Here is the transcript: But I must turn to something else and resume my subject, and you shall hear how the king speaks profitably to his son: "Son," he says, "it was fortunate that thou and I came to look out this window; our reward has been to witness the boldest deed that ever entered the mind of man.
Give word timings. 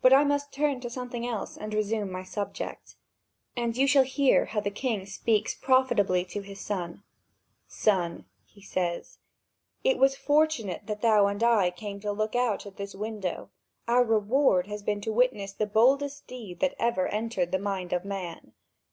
But 0.00 0.12
I 0.12 0.22
must 0.22 0.52
turn 0.52 0.78
to 0.80 0.88
something 0.88 1.26
else 1.26 1.56
and 1.56 1.74
resume 1.74 2.08
my 2.12 2.22
subject, 2.22 2.94
and 3.56 3.76
you 3.76 3.88
shall 3.88 4.04
hear 4.04 4.44
how 4.44 4.60
the 4.60 4.70
king 4.70 5.06
speaks 5.06 5.56
profitably 5.56 6.24
to 6.26 6.40
his 6.42 6.60
son: 6.60 7.02
"Son," 7.66 8.26
he 8.44 8.62
says, 8.62 9.18
"it 9.82 9.98
was 9.98 10.14
fortunate 10.14 10.86
that 10.86 11.02
thou 11.02 11.26
and 11.26 11.42
I 11.42 11.72
came 11.72 11.98
to 11.98 12.12
look 12.12 12.36
out 12.36 12.64
this 12.76 12.94
window; 12.94 13.50
our 13.88 14.04
reward 14.04 14.68
has 14.68 14.84
been 14.84 15.00
to 15.00 15.12
witness 15.12 15.52
the 15.52 15.66
boldest 15.66 16.28
deed 16.28 16.60
that 16.60 16.76
ever 16.78 17.08
entered 17.08 17.50
the 17.50 17.58
mind 17.58 17.92
of 17.92 18.04
man. 18.04 18.52